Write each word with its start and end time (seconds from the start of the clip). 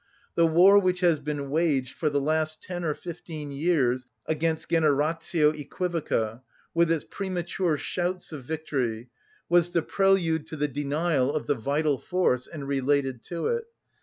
The 0.33 0.47
war 0.47 0.79
which 0.79 1.01
has 1.01 1.19
been 1.19 1.51
waged 1.51 1.93
for 1.93 2.09
the 2.09 2.19
last 2.19 2.59
ten 2.63 2.83
or 2.83 2.95
fifteen 2.95 3.51
years 3.51 4.07
against 4.25 4.67
generatio 4.67 5.51
œquivoca, 5.53 6.41
with 6.73 6.91
its 6.91 7.05
premature 7.07 7.77
shouts 7.77 8.31
of 8.31 8.43
victory, 8.43 9.09
was 9.47 9.69
the 9.69 9.83
prelude 9.83 10.47
to 10.47 10.55
the 10.55 10.67
denial 10.67 11.31
of 11.31 11.45
the 11.45 11.53
vital 11.53 11.99
force, 11.99 12.47
and 12.47 12.67
related 12.67 13.21
to 13.25 13.45
it. 13.49 13.65